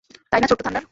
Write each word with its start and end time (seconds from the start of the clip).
তাই 0.31 0.39
না, 0.41 0.47
ছোট্ট 0.47 0.61
থান্ডার? 0.63 0.83